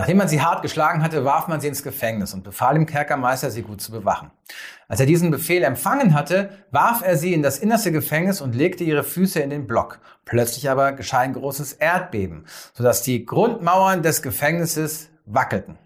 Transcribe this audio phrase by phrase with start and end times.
[0.00, 3.50] Nachdem man sie hart geschlagen hatte, warf man sie ins Gefängnis und befahl dem Kerkermeister,
[3.50, 4.30] sie gut zu bewachen.
[4.88, 8.82] Als er diesen Befehl empfangen hatte, warf er sie in das innerste Gefängnis und legte
[8.82, 10.00] ihre Füße in den Block.
[10.24, 15.76] Plötzlich aber geschah ein großes Erdbeben, sodass die Grundmauern des Gefängnisses wackelten.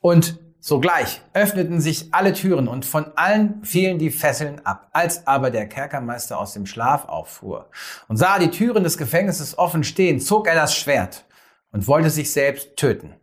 [0.00, 4.90] Und Sogleich öffneten sich alle Türen und von allen fielen die Fesseln ab.
[4.92, 7.68] Als aber der Kerkermeister aus dem Schlaf auffuhr
[8.06, 11.24] und sah die Türen des Gefängnisses offen stehen, zog er das Schwert
[11.72, 13.16] und wollte sich selbst töten.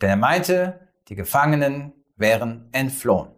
[0.00, 3.28] Denn er meinte, die Gefangenen wären entflohen.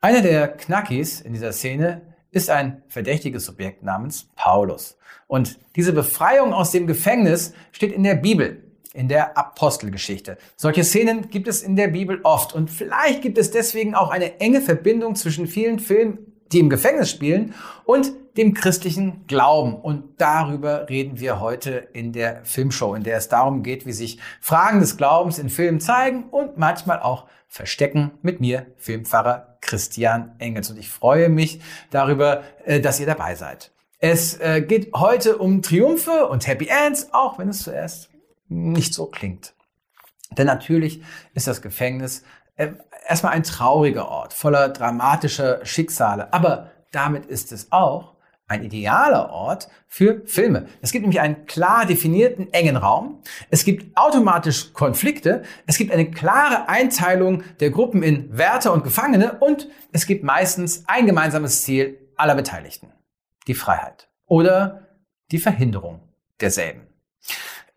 [0.00, 4.98] Einer der Knackis in dieser Szene ist ein verdächtiges Subjekt namens Paulus.
[5.26, 8.62] Und diese Befreiung aus dem Gefängnis steht in der Bibel
[8.96, 10.38] in der Apostelgeschichte.
[10.56, 14.40] Solche Szenen gibt es in der Bibel oft und vielleicht gibt es deswegen auch eine
[14.40, 17.54] enge Verbindung zwischen vielen Filmen, die im Gefängnis spielen
[17.84, 19.74] und dem christlichen Glauben.
[19.74, 24.18] Und darüber reden wir heute in der Filmshow, in der es darum geht, wie sich
[24.40, 30.70] Fragen des Glaubens in Filmen zeigen und manchmal auch verstecken mit mir, Filmpfarrer Christian Engels.
[30.70, 33.72] Und ich freue mich darüber, äh, dass ihr dabei seid.
[33.98, 38.10] Es äh, geht heute um Triumphe und Happy Ends, auch wenn es zuerst
[38.48, 39.54] nicht so klingt.
[40.32, 41.02] Denn natürlich
[41.34, 42.22] ist das Gefängnis
[42.56, 42.72] äh,
[43.08, 46.32] erstmal ein trauriger Ort, voller dramatischer Schicksale.
[46.32, 48.15] Aber damit ist es auch
[48.48, 50.66] ein idealer Ort für Filme.
[50.80, 53.22] Es gibt nämlich einen klar definierten engen Raum.
[53.50, 55.42] Es gibt automatisch Konflikte.
[55.66, 59.38] Es gibt eine klare Einteilung der Gruppen in Wärter und Gefangene.
[59.40, 62.92] Und es gibt meistens ein gemeinsames Ziel aller Beteiligten.
[63.48, 64.86] Die Freiheit oder
[65.32, 66.00] die Verhinderung
[66.40, 66.86] derselben.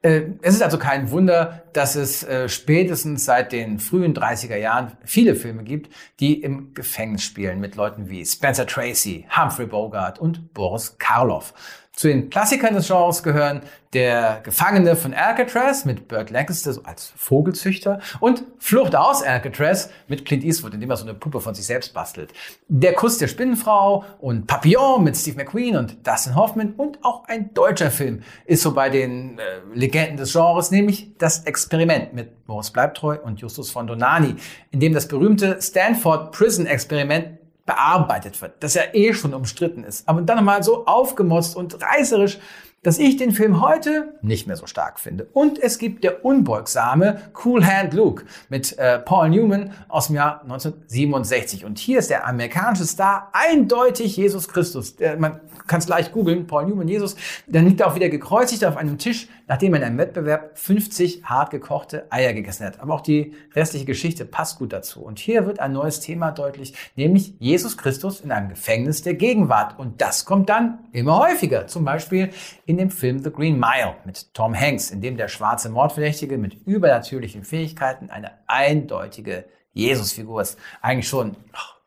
[0.02, 4.94] Äh, es ist also kein Wunder, dass es äh, spätestens seit den frühen 30er Jahren
[5.04, 10.54] viele Filme gibt, die im Gefängnis spielen mit Leuten wie Spencer Tracy, Humphrey Bogart und
[10.54, 11.54] Boris Karloff.
[12.00, 13.60] Zu den Klassikern des Genres gehören
[13.92, 20.46] Der Gefangene von Alcatraz mit Burt Lancaster als Vogelzüchter und Flucht aus Alcatraz mit Clint
[20.46, 22.32] Eastwood, indem er so eine Puppe von sich selbst bastelt.
[22.70, 27.54] Der Kuss der Spinnenfrau und Papillon mit Steve McQueen und Dustin Hoffman und auch ein
[27.54, 29.42] deutscher Film ist so bei den äh,
[29.74, 34.36] Legenden des Genres, nämlich Das Experiment mit Moritz Bleibtreu und Justus von Donani,
[34.72, 37.39] in dem das berühmte Stanford Prison Experiment
[37.70, 40.10] bearbeitet wird, dass er eh schon umstritten ist.
[40.10, 42.40] Aber dann nochmal so aufgemotzt und reißerisch,
[42.84, 45.28] dass ich den Film heute nicht mehr so stark finde.
[45.34, 50.42] Und es gibt der unbeugsame Cool Hand Luke mit äh, Paul Newman aus dem Jahr
[50.44, 51.66] 1967.
[51.66, 54.96] Und hier ist der amerikanische Star eindeutig Jesus Christus.
[54.96, 57.16] Der, man kann es leicht googeln, Paul Newman, Jesus.
[57.48, 61.26] Dann liegt er auch wieder gekreuzigt auf einem Tisch, nachdem er in einem Wettbewerb 50
[61.26, 62.80] hart gekochte Eier gegessen hat.
[62.80, 65.02] Aber auch die restliche Geschichte passt gut dazu.
[65.02, 69.78] Und hier wird ein neues Thema deutlich, nämlich Jesus Christus in einem Gefängnis der Gegenwart.
[69.78, 71.68] Und das kommt dann immer häufiger.
[71.68, 72.30] Zum Beispiel
[72.70, 76.54] in dem Film The Green Mile mit Tom Hanks, in dem der schwarze Mordverdächtige mit
[76.68, 80.56] übernatürlichen Fähigkeiten eine eindeutige Jesusfigur ist.
[80.80, 81.36] Eigentlich schon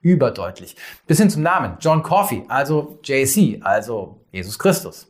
[0.00, 0.75] überdeutlich.
[1.06, 5.06] Bis hin zum Namen John Coffey, also JC, also Jesus Christus.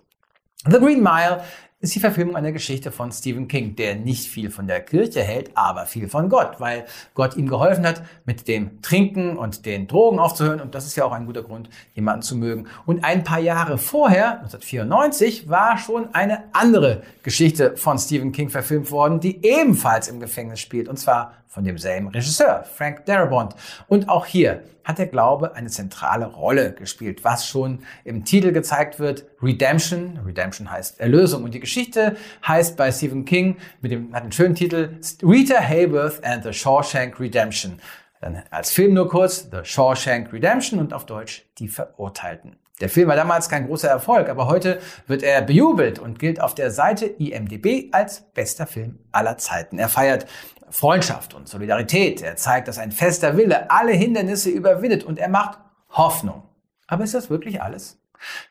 [0.68, 1.42] The Green Mile
[1.82, 5.50] ist die Verfilmung einer Geschichte von Stephen King, der nicht viel von der Kirche hält,
[5.56, 10.20] aber viel von Gott, weil Gott ihm geholfen hat, mit dem Trinken und den Drogen
[10.20, 10.60] aufzuhören.
[10.60, 12.68] Und das ist ja auch ein guter Grund, jemanden zu mögen.
[12.86, 18.92] Und ein paar Jahre vorher, 1994, war schon eine andere Geschichte von Stephen King verfilmt
[18.92, 20.88] worden, die ebenfalls im Gefängnis spielt.
[20.88, 23.56] Und zwar von demselben Regisseur, Frank Darabont.
[23.88, 28.98] Und auch hier hat der Glaube eine zentrale Rolle gespielt, was schon im Titel gezeigt
[28.98, 30.18] wird, Redemption.
[30.24, 31.44] Redemption heißt Erlösung.
[31.44, 32.16] Und die Geschichte
[32.46, 37.18] heißt bei Stephen King mit dem, hat einen schönen Titel, Rita Hayworth and the Shawshank
[37.20, 37.80] Redemption.
[38.20, 42.56] Dann als Film nur kurz, The Shawshank Redemption und auf Deutsch Die Verurteilten.
[42.80, 46.54] Der Film war damals kein großer Erfolg, aber heute wird er bejubelt und gilt auf
[46.54, 49.78] der Seite IMDB als bester Film aller Zeiten.
[49.78, 50.26] Er feiert
[50.72, 52.22] Freundschaft und Solidarität.
[52.22, 55.58] Er zeigt, dass ein fester Wille alle Hindernisse überwindet und er macht
[55.90, 56.44] Hoffnung.
[56.86, 57.98] Aber ist das wirklich alles?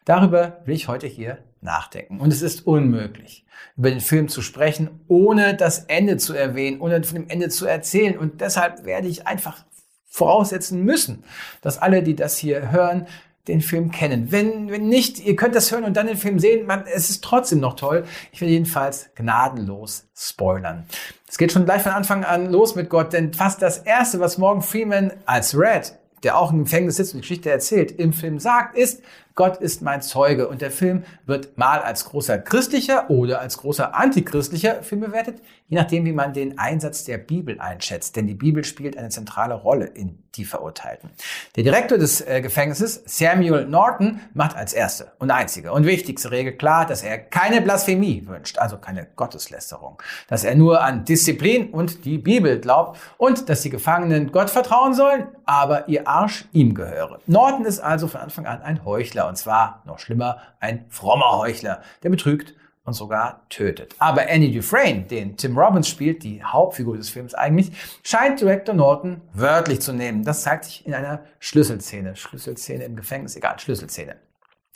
[0.06, 2.20] Darüber will ich heute hier nachdenken.
[2.20, 3.46] Und es ist unmöglich,
[3.76, 7.66] über den Film zu sprechen, ohne das Ende zu erwähnen, ohne von dem Ende zu
[7.66, 8.18] erzählen.
[8.18, 9.66] Und deshalb werde ich einfach
[10.06, 11.24] voraussetzen müssen,
[11.62, 13.08] dass alle, die das hier hören,
[13.48, 14.32] den Film kennen.
[14.32, 17.24] Wenn, wenn nicht, ihr könnt das hören und dann den Film sehen, man, es ist
[17.24, 18.06] trotzdem noch toll.
[18.32, 20.86] Ich will jedenfalls gnadenlos spoilern.
[21.28, 24.38] Es geht schon gleich von Anfang an los mit Gott, denn fast das erste, was
[24.38, 25.94] Morgan Freeman als Red,
[26.24, 29.02] der auch im Gefängnis sitzt und die Geschichte erzählt, im Film sagt, ist,
[29.36, 30.48] Gott ist mein Zeuge.
[30.48, 35.78] Und der Film wird mal als großer christlicher oder als großer antichristlicher Film bewertet, je
[35.78, 38.16] nachdem, wie man den Einsatz der Bibel einschätzt.
[38.16, 41.10] Denn die Bibel spielt eine zentrale Rolle in die Verurteilten.
[41.56, 46.54] Der Direktor des äh, Gefängnisses, Samuel Norton, macht als erste und einzige und wichtigste Regel
[46.54, 52.06] klar, dass er keine Blasphemie wünscht, also keine Gotteslästerung, dass er nur an Disziplin und
[52.06, 57.20] die Bibel glaubt und dass die Gefangenen Gott vertrauen sollen, aber ihr Arsch ihm gehöre.
[57.28, 61.82] Norton ist also von Anfang an ein Heuchler und zwar, noch schlimmer, ein frommer Heuchler,
[62.04, 63.96] der betrügt und sogar tötet.
[64.00, 67.72] Aber Annie Dufresne, den Tim Robbins spielt, die Hauptfigur des Films eigentlich,
[68.04, 70.24] scheint Director Norton wörtlich zu nehmen.
[70.24, 72.16] Das zeigt sich in einer Schlüsselszene.
[72.16, 74.16] Schlüsselszene im Gefängnis, egal, Schlüsselszene.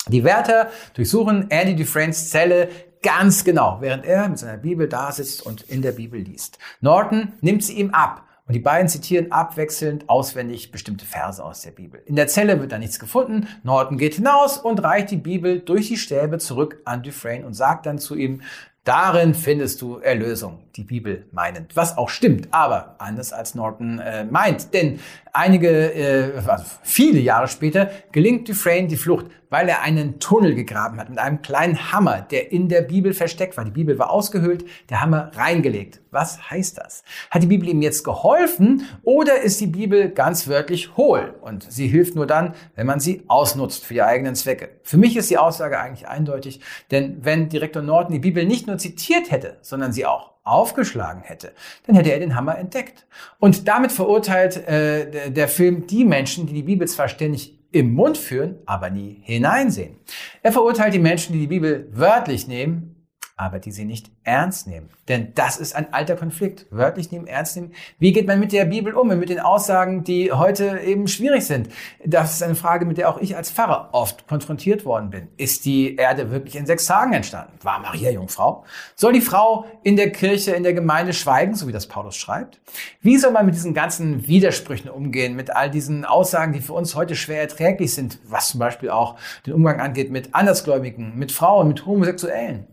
[0.08, 2.70] Die Wärter durchsuchen Andy Dufresnes Zelle
[3.02, 6.60] ganz genau, während er mit seiner Bibel da sitzt und in der Bibel liest.
[6.82, 11.72] Norton nimmt sie ihm ab und die beiden zitieren abwechselnd auswendig bestimmte Verse aus der
[11.72, 12.02] Bibel.
[12.06, 13.48] In der Zelle wird da nichts gefunden.
[13.64, 17.88] Norton geht hinaus und reicht die Bibel durch die Stäbe zurück an Dufresne und sagt
[17.88, 18.42] dann zu ihm,
[18.86, 21.76] Darin findest du Erlösung, die Bibel meinend.
[21.76, 24.76] Was auch stimmt, aber anders als Norton äh, meint.
[24.76, 25.00] Denn
[25.36, 31.00] einige, äh, also viele Jahre später gelingt Dufresne die Flucht, weil er einen Tunnel gegraben
[31.00, 33.66] hat mit einem kleinen Hammer, der in der Bibel versteckt war.
[33.66, 36.02] Die Bibel war ausgehöhlt, der Hammer reingelegt.
[36.12, 37.04] Was heißt das?
[37.30, 41.88] Hat die Bibel ihm jetzt geholfen oder ist die Bibel ganz wörtlich hohl und sie
[41.88, 44.70] hilft nur dann, wenn man sie ausnutzt für die eigenen Zwecke?
[44.84, 46.62] Für mich ist die Aussage eigentlich eindeutig,
[46.92, 51.52] denn wenn Direktor Norton die Bibel nicht nur zitiert hätte, sondern sie auch aufgeschlagen hätte,
[51.86, 53.06] dann hätte er den Hammer entdeckt.
[53.40, 58.18] Und damit verurteilt äh, der, Film die Menschen, die die Bibel zwar ständig im Mund
[58.18, 59.98] führen, aber nie hineinsehen.
[60.42, 62.95] Er verurteilt die Menschen, die die Bibel wörtlich nehmen,
[63.38, 64.90] aber die sie nicht ernst nehmen.
[65.10, 66.68] Denn das ist ein alter Konflikt.
[66.70, 67.74] Wörtlich nehmen, ernst nehmen.
[68.00, 71.46] Wie geht man mit der Bibel um und mit den Aussagen, die heute eben schwierig
[71.46, 71.68] sind?
[72.06, 75.28] Das ist eine Frage, mit der auch ich als Pfarrer oft konfrontiert worden bin.
[75.36, 77.52] Ist die Erde wirklich in sechs Tagen entstanden?
[77.62, 78.64] War Maria Jungfrau?
[78.96, 82.62] Soll die Frau in der Kirche, in der Gemeinde schweigen, so wie das Paulus schreibt?
[83.02, 86.96] Wie soll man mit diesen ganzen Widersprüchen umgehen, mit all diesen Aussagen, die für uns
[86.96, 91.68] heute schwer erträglich sind, was zum Beispiel auch den Umgang angeht mit Andersgläubigen, mit Frauen,
[91.68, 92.68] mit Homosexuellen?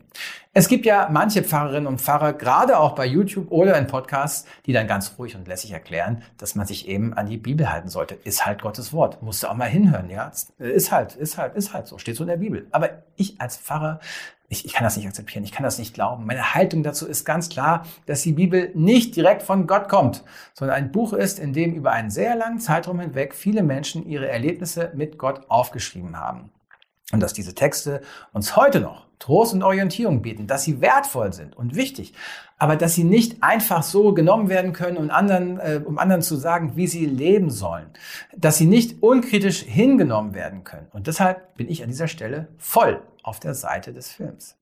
[0.55, 4.75] Es gibt ja manche Pfarrerinnen und Pfarrer, gerade auch bei YouTube oder in Podcasts, die
[4.75, 8.17] dann ganz ruhig und lässig erklären, dass man sich eben an die Bibel halten sollte.
[8.17, 9.23] Ist halt Gottes Wort.
[9.23, 10.31] Musst du auch mal hinhören, ja.
[10.59, 11.97] Ist halt, ist halt, ist halt so.
[11.97, 12.67] Steht so in der Bibel.
[12.71, 13.99] Aber ich als Pfarrer,
[14.51, 15.43] ich, ich kann das nicht akzeptieren.
[15.43, 16.27] Ich kann das nicht glauben.
[16.27, 20.23] Meine Haltung dazu ist ganz klar, dass die Bibel nicht direkt von Gott kommt,
[20.53, 24.29] sondern ein Buch ist, in dem über einen sehr langen Zeitraum hinweg viele Menschen ihre
[24.29, 26.51] Erlebnisse mit Gott aufgeschrieben haben.
[27.11, 28.01] Und dass diese Texte
[28.33, 32.13] uns heute noch Trost und Orientierung bieten, dass sie wertvoll sind und wichtig,
[32.59, 36.37] aber dass sie nicht einfach so genommen werden können, um anderen, äh, um anderen zu
[36.37, 37.91] sagen, wie sie leben sollen,
[38.37, 40.89] dass sie nicht unkritisch hingenommen werden können.
[40.93, 44.57] Und deshalb bin ich an dieser Stelle voll auf der Seite des Films.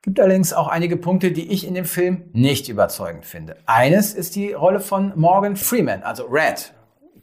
[0.00, 3.56] Gibt allerdings auch einige Punkte, die ich in dem Film nicht überzeugend finde.
[3.66, 6.72] Eines ist die Rolle von Morgan Freeman, also Red,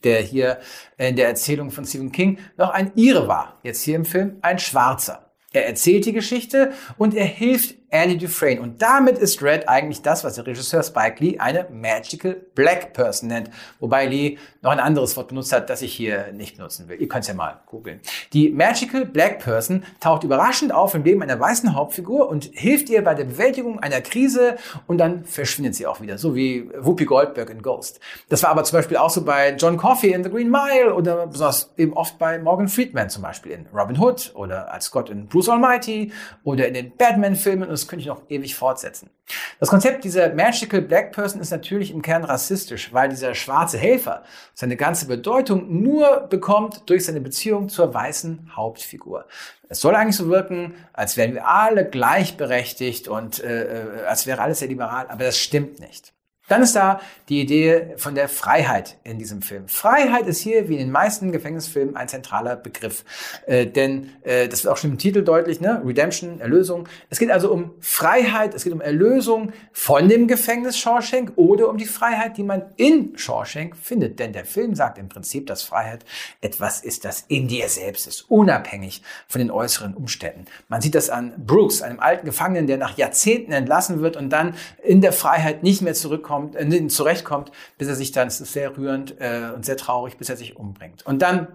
[0.05, 0.59] der hier
[0.97, 4.59] in der Erzählung von Stephen King noch ein Ire war, jetzt hier im Film ein
[4.59, 5.33] Schwarzer.
[5.51, 8.61] Er erzählt die Geschichte und er hilft Annie Dufresne.
[8.61, 13.29] Und damit ist Red eigentlich das, was der Regisseur Spike Lee eine Magical Black Person
[13.29, 13.49] nennt.
[13.79, 16.99] Wobei Lee noch ein anderes Wort benutzt hat, das ich hier nicht benutzen will.
[16.99, 17.99] Ihr könnt es ja mal googeln.
[18.33, 23.03] Die Magical Black Person taucht überraschend auf im Leben einer weißen Hauptfigur und hilft ihr
[23.03, 24.57] bei der Bewältigung einer Krise
[24.87, 26.17] und dann verschwindet sie auch wieder.
[26.17, 27.99] So wie Whoopi Goldberg in Ghost.
[28.29, 31.27] Das war aber zum Beispiel auch so bei John Coffey in The Green Mile oder
[31.27, 35.27] besonders eben oft bei Morgan Friedman zum Beispiel in Robin Hood oder als Gott in
[35.27, 36.11] Bruce Almighty
[36.43, 39.11] oder in den Batman-Filmen das könnte ich noch ewig fortsetzen.
[39.59, 44.23] Das Konzept dieser Magical Black Person ist natürlich im Kern rassistisch, weil dieser schwarze Helfer
[44.55, 49.25] seine ganze Bedeutung nur bekommt durch seine Beziehung zur weißen Hauptfigur.
[49.69, 54.41] Es soll eigentlich so wirken, als wären wir alle gleichberechtigt und äh, äh als wäre
[54.41, 56.11] alles sehr liberal, aber das stimmt nicht.
[56.47, 59.67] Dann ist da die Idee von der Freiheit in diesem Film.
[59.67, 63.03] Freiheit ist hier, wie in den meisten Gefängnisfilmen, ein zentraler Begriff.
[63.47, 65.81] Äh, denn äh, das wird auch schon im Titel deutlich, ne?
[65.83, 66.87] Redemption, Erlösung.
[67.09, 71.77] Es geht also um Freiheit, es geht um Erlösung von dem Gefängnis Shawshank oder um
[71.77, 74.19] die Freiheit, die man in Shawshank findet.
[74.19, 76.05] Denn der Film sagt im Prinzip, dass Freiheit
[76.41, 80.45] etwas ist, das in dir selbst ist, unabhängig von den äußeren Umständen.
[80.67, 84.53] Man sieht das an Brooks, einem alten Gefangenen, der nach Jahrzehnten entlassen wird und dann
[84.83, 88.53] in der Freiheit nicht mehr zurückkommt kommt, äh, zurechtkommt, bis er sich dann, es ist
[88.53, 91.05] sehr rührend äh, und sehr traurig, bis er sich umbringt.
[91.05, 91.47] Und dann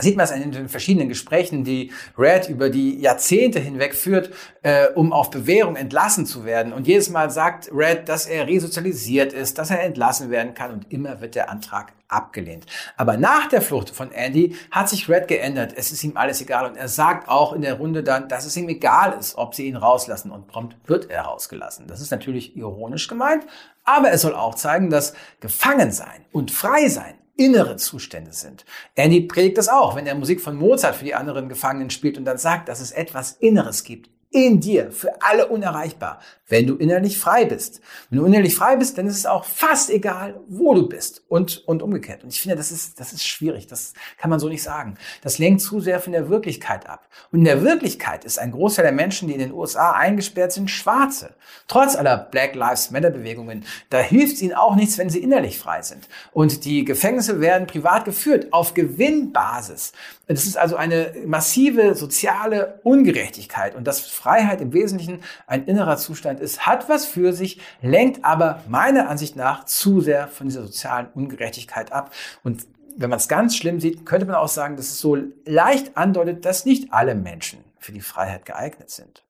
[0.00, 4.30] sieht man es in den verschiedenen Gesprächen, die Red über die Jahrzehnte hinweg führt,
[4.62, 6.72] äh, um auf Bewährung entlassen zu werden.
[6.72, 10.92] Und jedes Mal sagt Red, dass er resozialisiert ist, dass er entlassen werden kann und
[10.92, 12.66] immer wird der Antrag abgelehnt.
[12.96, 15.72] Aber nach der Flucht von Andy hat sich Red geändert.
[15.76, 18.56] Es ist ihm alles egal und er sagt auch in der Runde dann, dass es
[18.56, 21.86] ihm egal ist, ob sie ihn rauslassen und prompt wird er rausgelassen.
[21.86, 23.44] Das ist natürlich ironisch gemeint,
[23.84, 28.66] aber es soll auch zeigen, dass Gefangensein und Freisein innere Zustände sind.
[28.94, 32.26] Andy predigt das auch, wenn er Musik von Mozart für die anderen Gefangenen spielt und
[32.26, 37.18] dann sagt, dass es etwas Inneres gibt in dir, für alle unerreichbar, wenn du innerlich
[37.18, 37.80] frei bist.
[38.10, 41.66] Wenn du innerlich frei bist, dann ist es auch fast egal, wo du bist und,
[41.66, 42.22] und umgekehrt.
[42.22, 43.66] Und ich finde, das ist, das ist schwierig.
[43.66, 44.96] Das kann man so nicht sagen.
[45.22, 47.08] Das lenkt zu sehr von der Wirklichkeit ab.
[47.32, 50.70] Und in der Wirklichkeit ist ein Großteil der Menschen, die in den USA eingesperrt sind,
[50.70, 51.34] Schwarze.
[51.66, 53.64] Trotz aller Black Lives Matter Bewegungen.
[53.88, 56.08] Da hilft es ihnen auch nichts, wenn sie innerlich frei sind.
[56.32, 59.92] Und die Gefängnisse werden privat geführt auf Gewinnbasis.
[60.26, 63.74] Das ist also eine massive soziale Ungerechtigkeit.
[63.74, 68.62] Und dass Freiheit im Wesentlichen ein innerer Zustand ist, hat was für sich, lenkt aber
[68.68, 72.12] meiner Ansicht nach zu sehr von dieser sozialen Ungerechtigkeit ab.
[72.44, 75.96] Und wenn man es ganz schlimm sieht, könnte man auch sagen, dass es so leicht
[75.96, 79.24] andeutet, dass nicht alle Menschen für die Freiheit geeignet sind.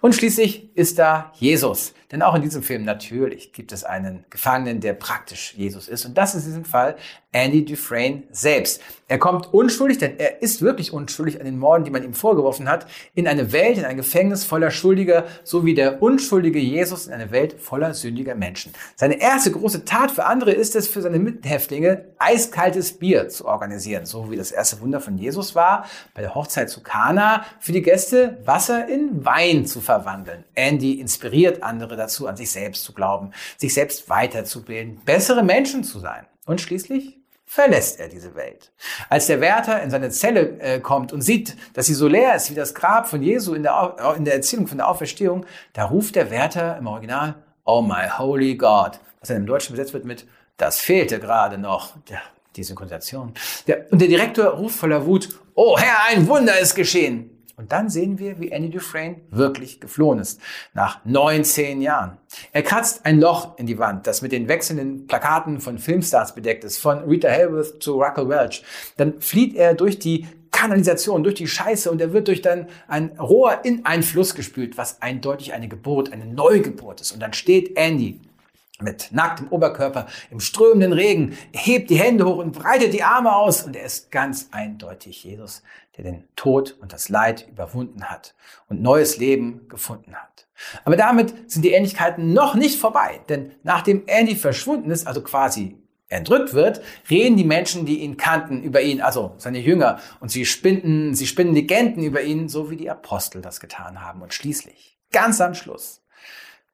[0.00, 1.94] Und schließlich ist da Jesus.
[2.10, 6.04] Denn auch in diesem Film natürlich gibt es einen Gefangenen, der praktisch Jesus ist.
[6.04, 6.96] Und das ist in diesem Fall
[7.32, 8.80] Andy Dufresne selbst.
[9.08, 12.68] Er kommt unschuldig, denn er ist wirklich unschuldig an den Morden, die man ihm vorgeworfen
[12.68, 17.12] hat, in eine Welt, in ein Gefängnis voller Schuldiger, so wie der unschuldige Jesus in
[17.12, 18.72] eine Welt voller sündiger Menschen.
[18.96, 24.06] Seine erste große Tat für andere ist es, für seine Mithäftlinge eiskaltes Bier zu organisieren,
[24.06, 27.82] so wie das erste Wunder von Jesus war, bei der Hochzeit zu Kana, für die
[27.82, 30.44] Gäste Wasser in Wein zu verwandeln.
[30.54, 35.98] Andy inspiriert andere dazu, an sich selbst zu glauben, sich selbst weiterzubilden, bessere Menschen zu
[35.98, 36.26] sein.
[36.46, 37.21] Und schließlich
[37.52, 38.72] verlässt er diese Welt.
[39.10, 42.50] Als der Wärter in seine Zelle äh, kommt und sieht, dass sie so leer ist
[42.50, 45.44] wie das Grab von Jesu in der, in der Erzählung von der Auferstehung,
[45.74, 47.34] da ruft der Wärter im Original,
[47.66, 51.92] Oh my holy God, was dann im Deutschen besetzt wird mit, das fehlte gerade noch.
[52.08, 52.20] Ja,
[52.56, 53.34] die Synchronisation.
[53.66, 57.31] Der, und der Direktor ruft voller Wut, Oh Herr, ein Wunder ist geschehen.
[57.56, 60.40] Und dann sehen wir, wie Andy Dufresne wirklich geflohen ist.
[60.74, 62.18] Nach 19 Jahren.
[62.52, 66.64] Er kratzt ein Loch in die Wand, das mit den wechselnden Plakaten von Filmstars bedeckt
[66.64, 68.64] ist, von Rita Hayworth zu Ruckel Welch.
[68.96, 73.18] Dann flieht er durch die Kanalisation, durch die Scheiße und er wird durch dann ein
[73.18, 77.12] Rohr in einen Fluss gespült, was eindeutig eine Geburt, eine Neugeburt ist.
[77.12, 78.20] Und dann steht Andy
[78.82, 83.62] mit nacktem Oberkörper im strömenden Regen, hebt die Hände hoch und breitet die Arme aus
[83.62, 85.62] und er ist ganz eindeutig Jesus,
[85.96, 88.34] der den Tod und das Leid überwunden hat
[88.68, 90.46] und neues Leben gefunden hat.
[90.84, 95.76] Aber damit sind die Ähnlichkeiten noch nicht vorbei, denn nachdem Andy verschwunden ist, also quasi
[96.12, 100.44] entrückt wird, reden die Menschen, die ihn kannten, über ihn, also seine Jünger, und sie
[100.44, 104.22] spinnen, sie spinnen Legenden über ihn, so wie die Apostel das getan haben.
[104.22, 106.01] Und schließlich, ganz am Schluss,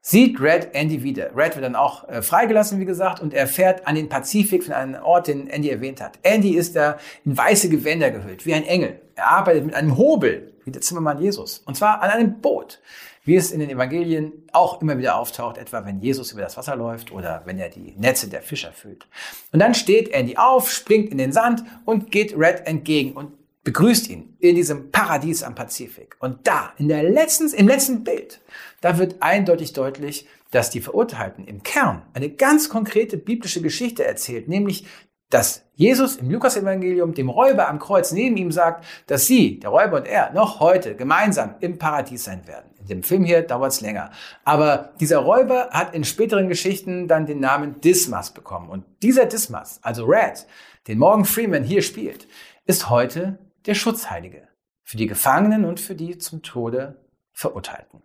[0.09, 1.37] sieht Red Andy wieder.
[1.37, 4.73] Red wird dann auch äh, freigelassen, wie gesagt, und er fährt an den Pazifik von
[4.73, 6.19] einem Ort, den Andy erwähnt hat.
[6.23, 6.97] Andy ist da
[7.27, 8.99] in weiße Gewänder gehüllt, wie ein Engel.
[9.17, 11.59] Er arbeitet mit einem Hobel, wie der Zimmermann Jesus.
[11.67, 12.81] Und zwar an einem Boot,
[13.25, 16.75] wie es in den Evangelien auch immer wieder auftaucht, etwa wenn Jesus über das Wasser
[16.75, 19.07] läuft oder wenn er die Netze der Fischer füllt.
[19.53, 23.33] Und dann steht Andy auf, springt in den Sand und geht Red entgegen und
[23.69, 26.17] begrüßt ihn in diesem Paradies am Pazifik.
[26.21, 28.41] Und da, in der letzten, im letzten Bild,
[28.81, 34.49] da wird eindeutig deutlich, dass die Verurteilten im Kern eine ganz konkrete biblische Geschichte erzählt,
[34.49, 34.87] nämlich,
[35.29, 39.99] dass Jesus im Lukas-Evangelium dem Räuber am Kreuz neben ihm sagt, dass sie, der Räuber
[39.99, 42.71] und er, noch heute gemeinsam im Paradies sein werden.
[42.81, 44.13] In dem Film hier dauert es länger.
[44.45, 48.71] Aber dieser Räuber hat in späteren Geschichten dann den Namen Dismas bekommen.
[48.71, 50.47] Und dieser Dismas, also Red,
[50.87, 52.27] den Morgan Freeman hier spielt,
[52.65, 54.49] ist heute der Schutzheilige
[54.83, 56.97] für die Gefangenen und für die zum Tode
[57.33, 58.03] Verurteilten.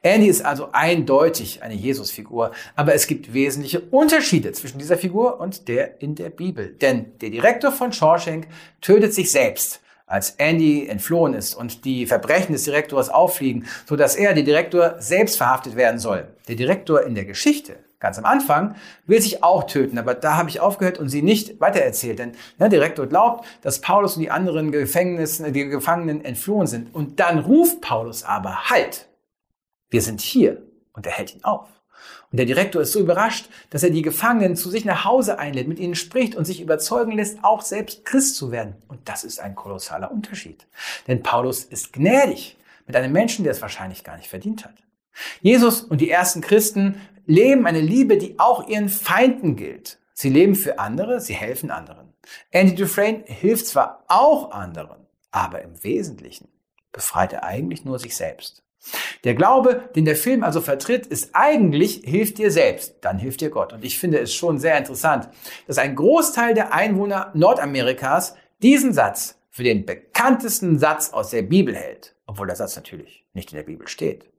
[0.00, 5.66] Andy ist also eindeutig eine Jesusfigur, aber es gibt wesentliche Unterschiede zwischen dieser Figur und
[5.66, 6.72] der in der Bibel.
[6.72, 8.46] Denn der Direktor von Shawshank
[8.80, 14.16] tötet sich selbst, als Andy entflohen ist und die Verbrechen des Direktors auffliegen, so dass
[14.16, 16.28] er, der Direktor, selbst verhaftet werden soll.
[16.48, 19.98] Der Direktor in der Geschichte ganz am Anfang, will sich auch töten.
[19.98, 22.18] Aber da habe ich aufgehört und sie nicht weitererzählt.
[22.18, 26.94] Denn der Direktor glaubt, dass Paulus und die anderen Gefängnissen, die Gefangenen entflohen sind.
[26.94, 29.08] Und dann ruft Paulus aber, halt,
[29.90, 30.62] wir sind hier.
[30.92, 31.68] Und er hält ihn auf.
[32.36, 35.68] Und der Direktor ist so überrascht, dass er die Gefangenen zu sich nach Hause einlädt,
[35.68, 38.74] mit ihnen spricht und sich überzeugen lässt, auch selbst Christ zu werden.
[38.88, 40.66] Und das ist ein kolossaler Unterschied.
[41.08, 44.74] Denn Paulus ist gnädig mit einem Menschen, der es wahrscheinlich gar nicht verdient hat.
[45.40, 49.98] Jesus und die ersten Christen leben eine Liebe, die auch ihren Feinden gilt.
[50.12, 52.12] Sie leben für andere, sie helfen anderen.
[52.50, 56.48] Andy Dufresne hilft zwar auch anderen, aber im Wesentlichen
[56.92, 58.65] befreit er eigentlich nur sich selbst.
[59.24, 63.50] Der Glaube, den der Film also vertritt, ist eigentlich, hilft dir selbst, dann hilft dir
[63.50, 63.72] Gott.
[63.72, 65.28] Und ich finde es schon sehr interessant,
[65.66, 71.74] dass ein Großteil der Einwohner Nordamerikas diesen Satz für den bekanntesten Satz aus der Bibel
[71.74, 74.30] hält, obwohl der Satz natürlich nicht in der Bibel steht.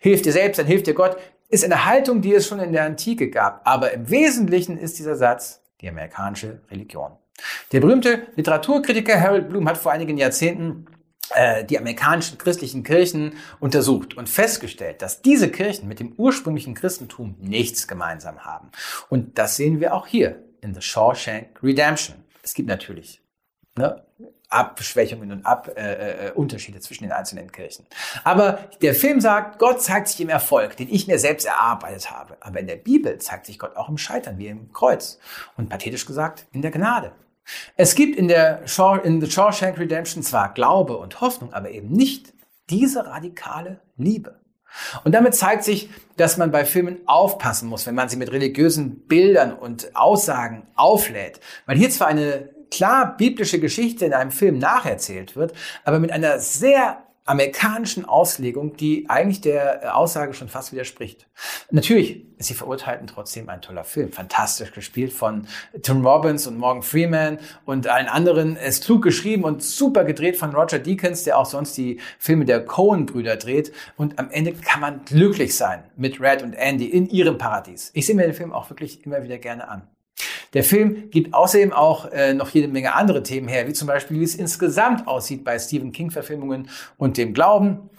[0.00, 1.16] Hilf dir selbst, dann hilft dir Gott,
[1.48, 3.66] ist eine Haltung, die es schon in der Antike gab.
[3.66, 7.12] Aber im Wesentlichen ist dieser Satz die amerikanische Religion.
[7.72, 10.86] Der berühmte Literaturkritiker Harold Bloom hat vor einigen Jahrzehnten
[11.68, 17.88] die amerikanischen christlichen Kirchen untersucht und festgestellt, dass diese Kirchen mit dem ursprünglichen Christentum nichts
[17.88, 18.70] gemeinsam haben.
[19.08, 22.16] Und das sehen wir auch hier in The Shawshank Redemption.
[22.42, 23.20] Es gibt natürlich
[23.76, 24.04] ne,
[24.48, 27.86] Abschwächungen und Ab, äh, äh, Unterschiede zwischen den einzelnen Kirchen.
[28.24, 32.36] Aber der Film sagt, Gott zeigt sich im Erfolg, den ich mir selbst erarbeitet habe.
[32.40, 35.18] Aber in der Bibel zeigt sich Gott auch im Scheitern, wie im Kreuz.
[35.56, 37.12] Und pathetisch gesagt, in der Gnade.
[37.76, 38.62] Es gibt in der
[39.04, 42.32] in The Shawshank Redemption zwar Glaube und Hoffnung, aber eben nicht
[42.70, 44.40] diese radikale Liebe.
[45.04, 49.06] Und damit zeigt sich, dass man bei Filmen aufpassen muss, wenn man sie mit religiösen
[49.06, 51.40] Bildern und Aussagen auflädt.
[51.66, 56.40] Weil hier zwar eine klar biblische Geschichte in einem Film nacherzählt wird, aber mit einer
[56.40, 61.26] sehr amerikanischen Auslegung, die eigentlich der äh, Aussage schon fast widerspricht.
[61.70, 64.12] Natürlich ist Sie verurteilten trotzdem ein toller Film.
[64.12, 65.46] Fantastisch gespielt von
[65.82, 68.56] Tim Robbins und Morgan Freeman und allen anderen.
[68.56, 72.64] Es klug geschrieben und super gedreht von Roger Deakins, der auch sonst die Filme der
[72.64, 73.72] Coen-Brüder dreht.
[73.96, 77.90] Und am Ende kann man glücklich sein mit Red und Andy in ihrem Paradies.
[77.94, 79.82] Ich sehe mir den Film auch wirklich immer wieder gerne an.
[80.56, 84.18] Der Film gibt außerdem auch äh, noch jede Menge andere Themen her, wie zum Beispiel,
[84.18, 87.90] wie es insgesamt aussieht bei Stephen King-Verfilmungen und dem Glauben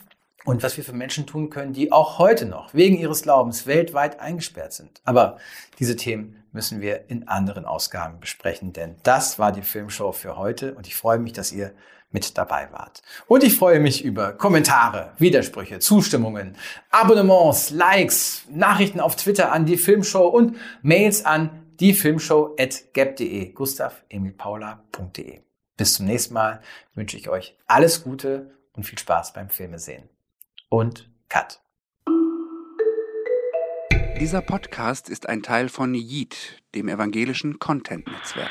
[0.44, 4.20] und was wir für Menschen tun können, die auch heute noch wegen ihres Glaubens weltweit
[4.20, 5.02] eingesperrt sind.
[5.04, 5.38] Aber
[5.78, 10.74] diese Themen müssen wir in anderen Ausgaben besprechen, denn das war die Filmshow für heute
[10.74, 11.76] und ich freue mich, dass ihr
[12.10, 13.04] mit dabei wart.
[13.28, 16.56] Und ich freue mich über Kommentare, Widersprüche, Zustimmungen,
[16.90, 23.52] Abonnements, Likes, Nachrichten auf Twitter an die Filmshow und Mails an die Filmshow at gap.de,
[23.54, 25.42] gustav-emil-paula.de.
[25.78, 26.62] Bis zum nächsten Mal
[26.96, 30.10] wünsche ich euch alles Gute und viel Spaß beim Filmesehen.
[30.70, 31.62] Und Cut.
[34.20, 38.50] Dieser Podcast ist ein Teil von Yeet, dem evangelischen Content-Netzwerk.